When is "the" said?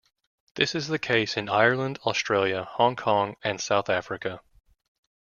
0.87-0.97